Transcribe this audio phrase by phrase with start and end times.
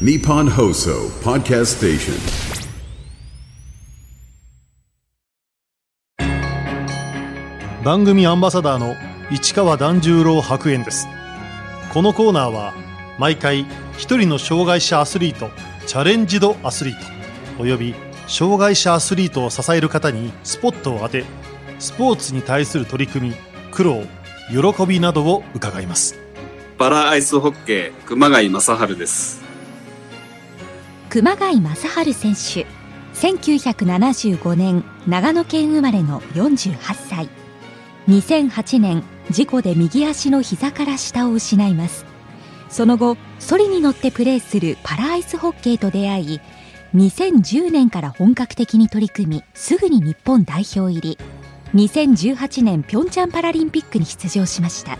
[0.00, 2.14] Nippon Hoso Podcast Station.
[7.84, 8.96] 番組アンバサダーの
[9.30, 11.06] 市川團十郎白猿です。
[11.92, 12.74] このコーナーは
[13.20, 15.48] 毎回一人の障害者アスリート
[15.86, 16.94] チャレンジドアスリー
[17.56, 17.94] トおよび
[18.26, 21.24] 障害者アスリートを支える方にスポットを当て
[21.78, 23.36] スポーツに対する取り組み
[23.70, 24.02] 苦労
[24.50, 26.18] 喜びなどを伺います。
[26.78, 29.43] パラアイスホッケー熊谷正治です
[31.14, 32.66] 熊谷正治選手。
[33.14, 36.76] 1975年長野県生まれの48
[37.08, 37.28] 歳。
[38.08, 42.04] 2008年事故で右足の膝から下を失います。
[42.68, 46.40] その後ソリに乗ってプレーするパラアイスホッケーと出会い
[46.96, 51.18] 2010年から本格的に取り組みすぐに日本代表入り。
[51.76, 54.98] 2018年ピョンチャンパラリンピックに出場しました。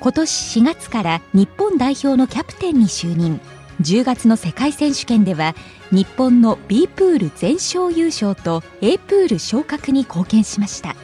[0.00, 3.38] 今年4月から日本代表のキャプテンに就任。
[3.80, 5.54] 10月の世界選手権では
[5.90, 10.94] 日本の B プール全勝優勝と A プール昇格に貢献しました。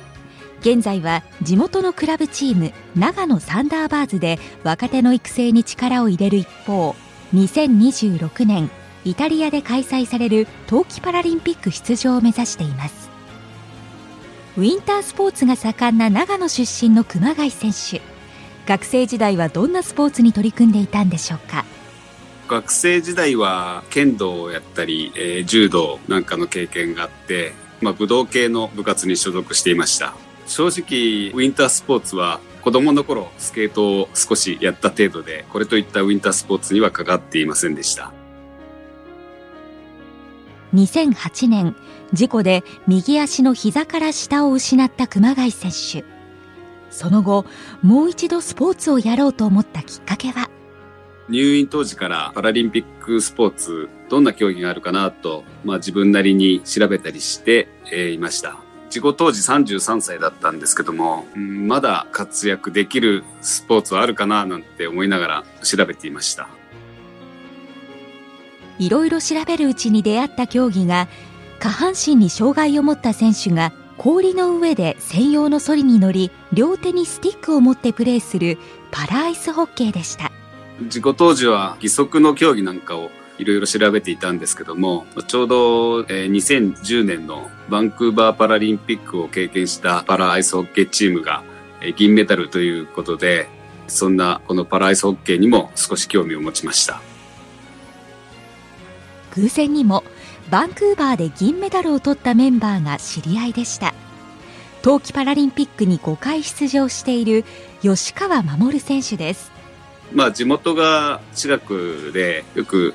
[0.61, 6.97] 現在は地元のクラブチーム長野サンダーバーズで若手の育成に力を入れる一方
[7.35, 8.71] 2026年
[9.05, 13.09] イタリアで開催される冬季パラリンピック出場を目指しています。
[14.57, 18.01] ウィンタースポーツが盛んな長野出身の熊谷選手。
[18.67, 21.65] 学生時代はどんなスポーツに取り組んでいたんでしょうか？
[22.47, 30.15] 学生時代は剣道をやったり、えー、柔道なんかの経験があって、まあ、武道系の部活に所属していました。
[30.47, 38.13] 正直ウィンタースポーツは子供の頃スケートを少しやった程度でこれといったウィンタースポーツにはかかっていませんでした。
[40.75, 41.77] 2008年
[42.13, 46.05] 事故で右足の膝から下を失った熊谷選手。
[46.91, 47.45] その後
[47.83, 50.49] もう一度スポーツをやろうと思ったきっかけは
[51.29, 58.57] 入院当時からパラリンピックスポーツどんな競技があるかなと、まあ、自分なりに調べたりして、えー、いました。
[58.89, 66.49] 事故当時33歳だったんですけども、まだ活躍できるスポーツはあるかななんて思いながら調べていました。
[68.79, 71.09] いろいろ調べるうちに出会った競技が
[71.59, 78.59] 下半身に障害を持った選手が氷の上で専用のソリに乗り両手にスティックを持ってプレーする
[78.91, 80.31] パラアイスホッケーでした。
[80.83, 91.43] 事故当時は義足の競技なんかをいろいろ調べていたんですけどもちょうど2010年のバンクーバーパラリンピックを経験したパラアイスホッケーチームが
[91.97, 93.49] 銀メダルということで
[93.89, 97.01] そんなこのパラアイスホッケーにも少し興味を持ちました。
[99.35, 100.03] 偶然にも
[100.51, 103.95] バンクーバーで銀メダルを取ったメンバーが知り合いでした。
[104.83, 107.45] 冬季パラリンピックに5回出場している
[107.83, 109.56] 吉川守選手です。
[110.13, 112.95] まあ地元が近くでよく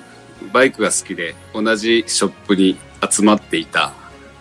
[0.53, 2.77] バイクが好きで同じショップに
[3.09, 3.93] 集まっていた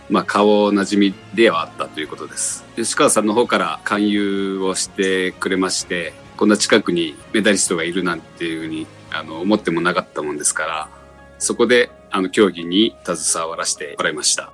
[0.08, 2.64] まあ顔なじみではあったということです。
[2.76, 10.88] 吉川さんの方から勧誘をしてくれましてこんな近くにメダリストがいるなんていうふうにあの思ってもなかったもんですから
[11.38, 14.52] そこであの競技に携わらせてもらいました。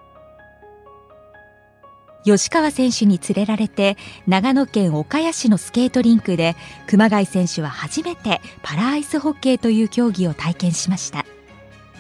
[2.27, 6.57] 吉川選手に連れられて長野県岡谷市のスケートリンクで
[6.89, 11.25] 熊谷選手は初めてパラアイスホッケーという競技を体験しました。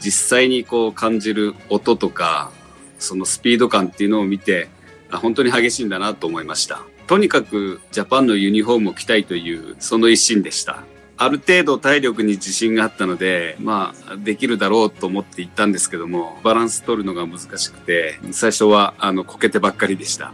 [0.00, 2.50] 実際にこう感じる音とか
[2.98, 4.68] そのスピード感っていうのを見て
[5.12, 6.82] 本当に激しいんだなと思いました。
[7.06, 10.82] とにかくジャパンのユニフォームを着たいというその一心でした。
[11.18, 20.32] ある程度体力に自信があったので、まあ、できるだろうと思って行ったんですけども、バランス取るのが難しくて、最初は、あの、こけてばっかりでした。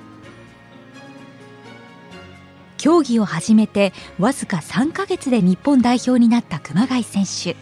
[2.79, 7.57] 競技を始めて、わずか3ヶ月で日本代表になった熊谷選手。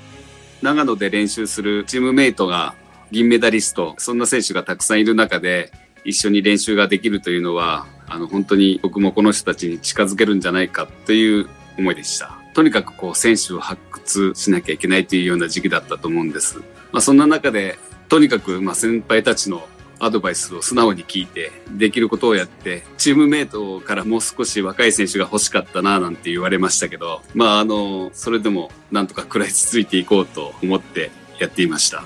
[0.62, 2.74] 長野で練習するチームメイトが
[3.10, 5.72] 銀メダリスト、そんな選手がたくさんいる中で、
[6.06, 12.39] 一緒に練習ができるというのは、あの、本当に僕もこの人たちに近づけるんじゃないかという思いでした。
[12.52, 16.58] とにかくこう選手を発掘しなきゃいけないというような時期だったと思うんです。
[16.92, 17.78] まあそんな中で、
[18.08, 19.68] とにかくまあ先輩たちの
[20.00, 32.02] アドバイスを素直に聞いて、できることをやって、チームメイトからもう少し若い選手が欲しかったななんて言われましたけど、まああの、それでもなんとか食らいついていこうと思ってやっていました。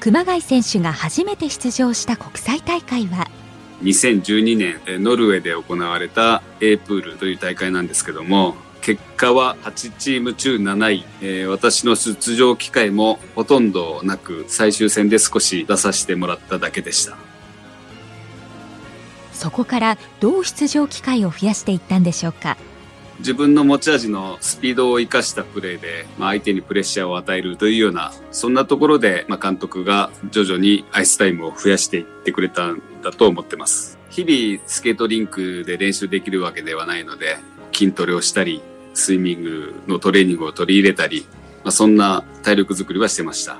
[0.00, 3.28] 熊谷選手が初めて出場した国際大会は、
[3.82, 17.16] 2012年ノルウェーで行われた A プールという大会なんですけども結果は8チーム中7位、えー、私の出場機会もほとんどなく最終戦で少し出させてもらっただけでした。
[19.32, 22.56] そこからどう出場機会を増やしていったんでしょうか？
[23.18, 33.98] 自分の持ち味のスピードを生かしたプレーで、まあ、相手にプレッシャーを与えるというような、そんなところで、まあ、監督が徐々にアイスタイムを増やしていってくれたんだと思ってます。
[34.10, 37.36] 日々スケートリンクで練習できるわけではないので、
[37.72, 38.60] 筋トレをしたり、
[38.94, 41.26] スイミングのトレーニングを取り入れたり、
[41.64, 43.58] まあ、そんな体力づくりはしてました。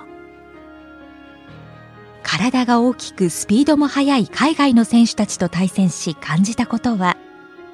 [2.23, 7.17] 体が大きくスピードも速い海外の選手たちと対戦し感じたことは？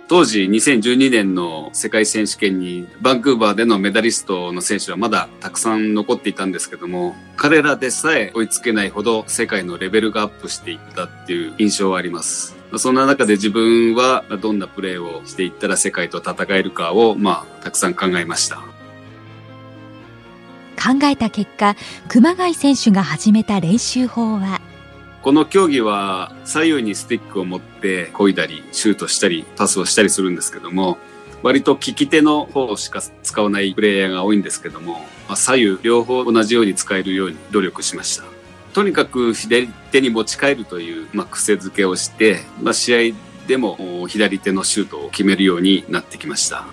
[0.08, 12.57] 当時2012年の世界選手権にバンクーバーでのメダリストの選手はまだたくさん残っていたんですけども彼らでさえ追いつけないほど世界のレベルがアップしていったっていう印象はあります。
[12.76, 18.56] そんな中で自分はどんなプレーをしていったら世界と戦えるかをまあたくさん考えました。
[20.76, 21.74] 考えた結果、
[22.08, 24.60] 熊谷選手が始めた練習法は？
[25.22, 30.98] この競技は左右にスティックを持って漕いだり、シュートしたり、パスをしたりするんですけども、
[31.42, 38.24] 割と利き手の方しか使わないプレイヤーが多いんですけども、まあ、左右両方同じように使えるように努力しました。
[38.78, 43.14] とにかく左手に持ち帰るという、まあ、癖づけをして、まあ、試合
[43.48, 46.64] でも左手のシュートを決めるようになってきました。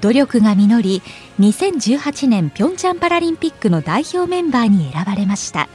[0.00, 1.02] 努力が実り
[1.40, 5.68] 2018年ピョンチャンパラリンピックの代表メンバーに選ばれました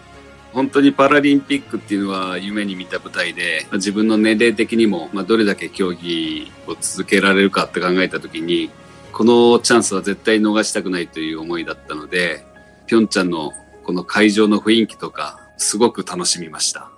[0.53, 8.69] 本当にパラリンピックっていうのは夢に見た舞台で自分の年齢的にもどれだけ競技を続けられるかって考えた時に
[9.11, 12.45] このチャンスは絶対逃したくないという思いだったので
[12.89, 13.53] ピョンチャンの
[13.83, 16.89] この会場の雰囲気とかすごく楽しみました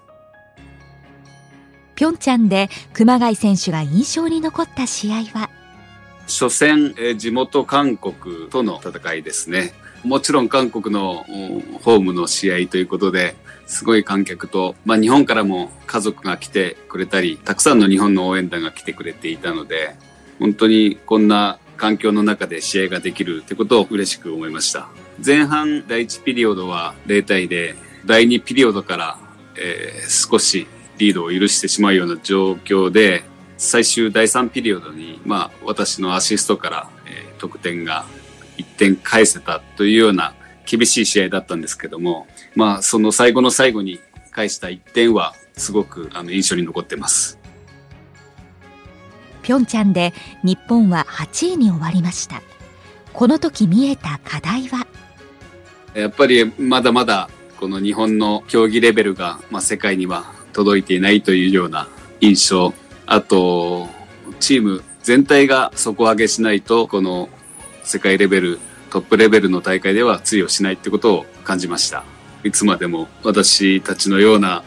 [1.96, 5.50] ピョンチャンで熊谷選手が印象に残った試合は？
[6.28, 9.74] 初戦、え地元韓国との戦いですね。
[10.06, 11.26] もちろん韓国の
[11.84, 13.36] ホームの試合ということで、
[13.68, 19.96] すごい観客と、まあ日本からも家族が来てくれたり、たくさんの日本の応援団が来てくれていたので、
[20.40, 24.88] 本当にこんな環境の中で試合ができるってことを嬉しく思いました。
[25.24, 27.76] 前半第1ピリオドは0対で、
[28.06, 29.20] 第2ピリオドから、
[29.56, 33.24] えー、少しリードを許してしまうような状況で、
[33.58, 38.06] 最終第3ピリオドに、まあ、私のアシストから、えー、得点が
[38.58, 40.34] 1点返せたというような
[40.66, 42.26] 厳しい試合だったんですけども、
[42.56, 44.00] まあ、その最後の最後に
[44.32, 47.38] 返した1点はすごくあの印象に残ってます。
[49.44, 50.14] ピョンチャンで
[50.44, 52.42] 日本は8位に終わりました。
[53.14, 54.88] この時見えた課題は？
[55.94, 61.88] やっぱりまだまだこの日本の競技レベルが、まあ、世界には届いていないというような
[62.20, 62.74] 印象
[63.14, 63.90] あと、
[64.40, 67.28] チーム全体が底上げしないと、この
[67.84, 68.60] 世界レベル、
[68.90, 72.06] トップレベルの大会では通用しないってことを感じました。
[72.46, 74.64] いつまでも私たちのような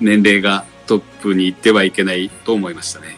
[0.00, 3.16] 年齢がトップに行ってはいけないと思いましたね。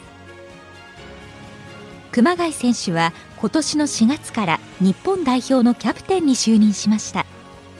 [2.12, 7.24] 熊谷選手は今年の4月から日本代表のキャプテンに就任しました。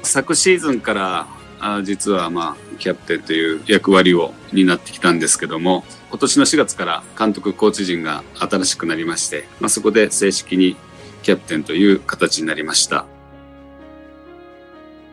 [0.06, 1.26] 昨シーズンから
[1.60, 10.76] あ実はまあキャプテンという役割を担ってきたんですけども今年の4月から監督コーチ陣が新しくなりまして、まあ、そこで正式に
[11.22, 13.06] キャプテンという形になりました。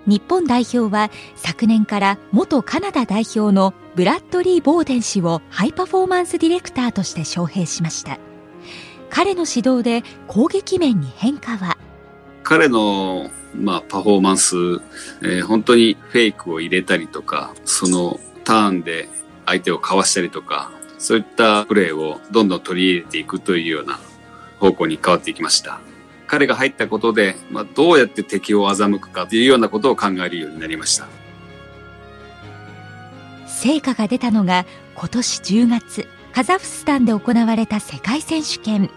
[0.06, 8.20] 日本代表は昨年から元カナダ代表のブラッドリー・ボーデン氏をハイパフォーマンスディレクターとして招聘しました。
[9.10, 11.78] 彼の指導で攻撃面に変化は？
[12.44, 14.56] 彼のまあ、パフォーマンス、
[15.22, 19.10] えー、本当にフェイクを入れたりとか、そのターンで
[19.46, 24.00] 相手をかわしたりとか、そういったプレーをどんどん取り入れていくというような
[24.60, 25.80] 方向に変わっていきました。
[26.28, 31.08] 彼が入ったことで、まあ、どうやって敵を欺くかというようなことを考えるようになりました。
[33.48, 38.90] 成果が出たのが今年10月、カザフスタンで行われた世界選手権。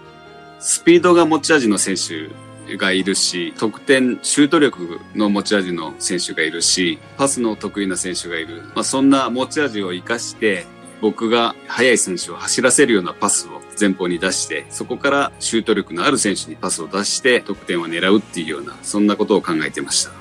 [0.59, 2.29] スピードが持ち味の選手
[2.75, 8.63] がいるし、得点、シュート力の持ち味の選手がいるし、パスの得意な選手がいる。
[8.75, 10.65] まあ、そんな持ち味を活かして、
[10.99, 20.11] 僕が速い選手を走らせるようなパスを前方に出して、そこからシュート力のある選手にパスを出して得点を狙うっていうような、そんなことを考えてました。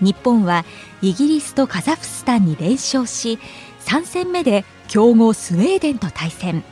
[0.00, 0.66] 日本は
[1.00, 3.38] イギリスとカザフスタンに連勝し、
[3.86, 6.64] 3戦目で強豪スウェーデンと対戦。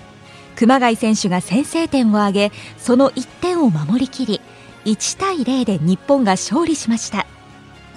[0.57, 4.41] 熊谷選手が先制点を挙げその1点を守りきり
[4.85, 7.27] 1対0で日本が勝利しました。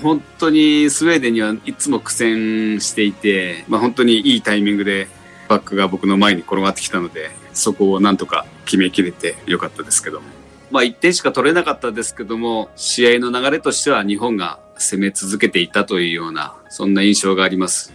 [0.02, 5.08] 本当にスウェーデンにはいつも苦戦していて、まあ、本当にいいタイミングで
[5.48, 10.22] バックが僕の前に転がってきたのでそこをなんとか決めきれてよかったですけど
[10.70, 17.94] まあ1点しか取れなかったですけども試合の流れとしては日本が攻め続けていたというようなそんな印象があります。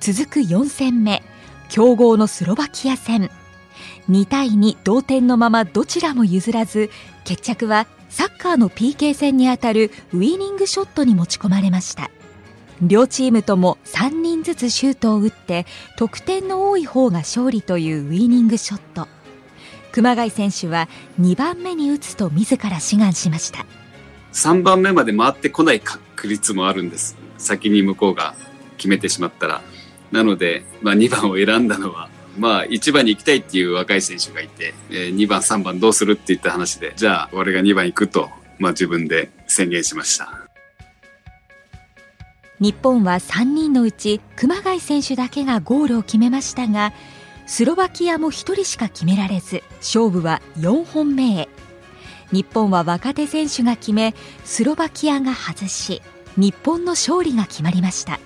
[0.00, 1.22] 続く4戦目
[1.68, 3.30] 強豪のスロバキア戦。
[4.08, 6.90] 2対2同点のままどちらも譲らず
[7.24, 12.10] 決着はサッカーの PK 戦にあたるウィニングショットに持ち込まれました。
[12.82, 19.08] 両チームとも3人ずつシュートを打って得点の多い方が勝利というウィニングショット。
[19.92, 20.88] 熊谷選手は
[21.20, 23.64] 2番目に打つと自ら志願しました。
[24.32, 27.16] 3番目まで回ってこない確率もあるんです。
[27.38, 28.34] 先に向こうが
[28.76, 29.62] 決めてしまったら。
[30.16, 32.08] なので、まあ、2番を選んだのは
[32.38, 40.30] まあ、1番に行きたいっていう若い選手がいて、えー、2番、3番どうするって言った話で、じゃあ、俺が2番行くと、まあ、自分で宣言しました。
[42.60, 46.94] 日本は3人のうち熊谷選手だけがゴールを決めましたが
[47.46, 51.48] スロバキアも1人しか決められず勝負は4本目へ
[52.32, 54.14] 日本は若手選手が決め
[54.46, 56.00] スロバキアが外し
[56.38, 58.18] 日本の勝利が決まりました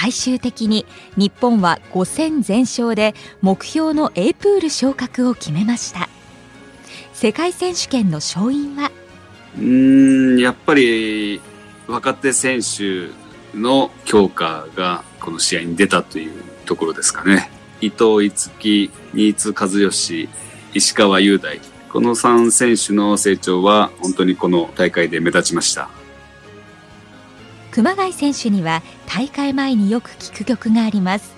[0.00, 0.86] 最終的に
[1.18, 6.08] 日本は5戦全勝で目標の A プール昇格を決めました
[7.12, 8.90] 世界選手権の勝因は？
[9.58, 11.42] うんやっぱり
[11.86, 13.10] 若手選手
[13.54, 16.32] の強化がこの試合に出たという
[16.64, 17.50] ところですかね。
[17.82, 20.30] 伊藤逸木、新津和義、
[20.72, 21.60] 石川雄大。
[21.92, 25.90] この3選手の成長は本当にこの大会で目立ちました。
[27.70, 31.34] 熊谷選手には大会前によく聴く曲があります。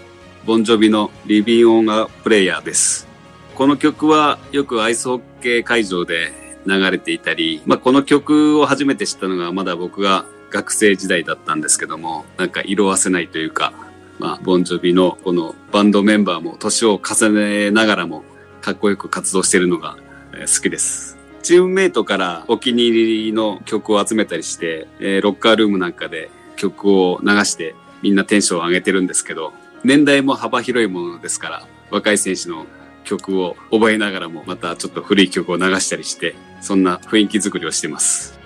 [0.47, 3.07] ボンジョビのリビンオンガプレイヤーです。
[3.55, 6.33] この曲はよくアイスホッケー会場で
[6.67, 13.75] 流れていたり、まあ、この曲を初めて知ったのがまだ僕が学生時代だったんですけども、なんか色あせないというか、
[14.19, 18.25] まあ、ボンジョビのこのバンドメンバーも年を重ねながらも
[18.63, 19.97] かっこよく活動しているのが
[20.33, 21.22] 好きです。
[21.43, 29.53] チームメイトからお気に入りの曲を集めたりして、えー、ロッカールームなんかで曲を流してみんなテンションを上げてるんですけど、
[29.85, 32.67] 年代も幅広いものですから、若い選手の
[33.05, 38.43] 曲を覚えながらもまたちょっと古い曲を流したりして、そんな雰囲気作りをしてます。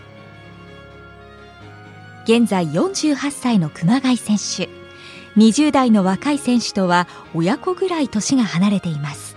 [2.27, 4.69] 現在48歳の熊谷選手
[5.37, 9.36] 20代の若い選手とは親子ぐらい年が離れています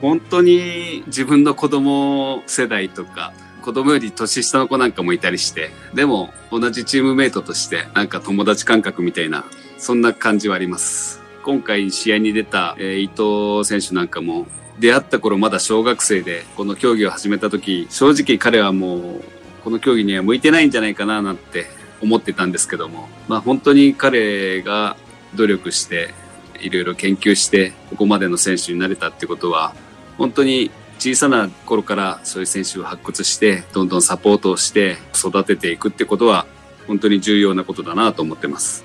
[0.00, 9.44] 本当に自分の子供世代とか子供より年下の子なんかもいたりしてでも同じチームメイトとしてなんか友達感覚みたいな
[9.78, 11.20] そんな感じはあります。
[11.44, 14.46] 今回試合に出た、え、伊藤選手なんかも
[14.80, 19.24] 出会った頃まだ小学生でこの競技を始めた時正直彼はもう
[19.62, 21.66] この競技には向いてないんじゃないかななんて
[22.02, 24.96] 思ってたんですけども、まあ、本当に彼が
[25.34, 26.14] 努力して
[26.60, 29.74] いろいろ研究してここまでの選手になれたってことは
[30.18, 36.46] 本当に小さな頃からそういう選手を発掘してどんどんサポートをして育てていくってことは
[36.86, 38.84] 本当に重要なことだなと思ってます。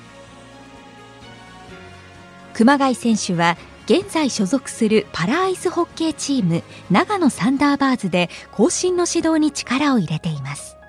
[2.53, 10.80] 熊谷選手は現在所属するパラアイスホッケーチーム長野サンダーバーズで後進の指導に力を入れています。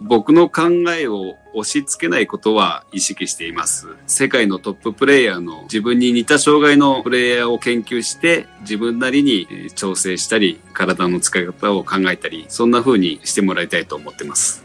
[0.00, 0.62] 僕の考
[0.96, 3.88] えを押し付けないことは意識しています。
[4.06, 14.64] 世界のトッププレイヤーの自分に似た障害のプレイヤーを研究して自分なりに調整したり体の使い方を考えたりそんな風にしてもらいたいと思ってます。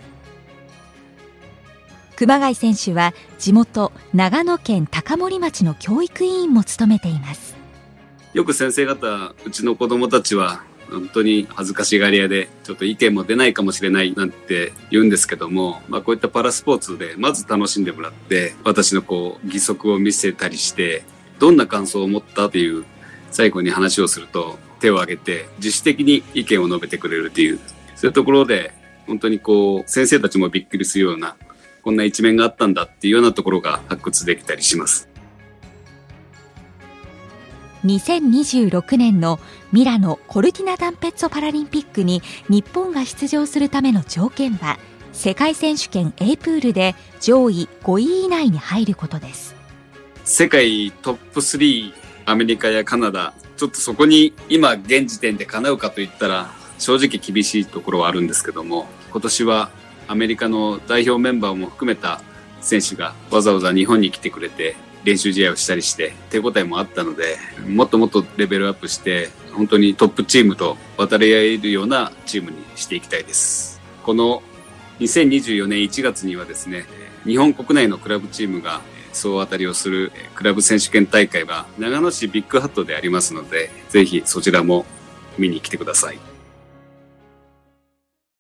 [2.16, 7.56] 熊谷選手は地元長野県高森町の教育委員も務めています。
[8.34, 21.04] よく先生方、うちの子供たちは本当に恥ずかしがり屋で、ちょっと意見も出ないかもしれないなんて言うんですけども、まあこういったパラスポーツでまず楽しんでもらって、私のこう義足を見せたりして、
[21.40, 22.86] どんな感想を持ったっていう
[23.32, 27.60] 最後に話をすると手を挙げて自主的に意見を述べてくれるっていう、
[27.96, 28.74] そういうところで
[29.08, 31.36] 本当にこう先生たちもびっくりするような、
[31.84, 35.10] こんな一面があったんだっていうようなところが発掘できたりします。
[37.86, 39.40] 2026年の
[39.72, 44.80] ミラノ・コルティナダンペッツォパラリンピックに日本が出場するための条件は
[45.14, 49.56] 世界選手権 A プールで上位5位以内に入ることです。
[50.26, 51.94] 世界トップ3
[52.26, 53.34] アメリカやカナダ。
[53.58, 56.50] ちょっとそこに今現時点で叶うかといったら
[56.80, 59.70] 正直厳しいところはあるんですけども今年は
[60.08, 62.22] アメリカの代表メンバーも含めた
[62.62, 73.82] 選手がわざわざ日本に来てくれて練習試合をしたりして手応えもあったのでもっともっとレベルアップして本当にトップチームと渡り合えるようなチームにしていきたいです。
[74.04, 74.42] この
[75.00, 76.86] 2024年1月にはですね
[77.26, 78.82] 日本国内のクラブチームが
[79.14, 84.86] 総当たりをするクラブ選手権大会は長野市ビッグハットでありますのでぜひそちらも
[85.38, 86.29] 見に来てください。